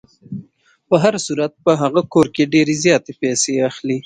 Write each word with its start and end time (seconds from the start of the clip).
په 0.87 0.95
هر 1.03 1.15
صورت 1.25 1.51
په 1.65 1.71
هغه 1.81 2.01
کور 2.13 2.27
کې 2.35 2.51
ډېرې 2.53 2.75
زیاتې 2.83 3.11
پیسې 3.21 3.53
اخلي. 3.69 3.97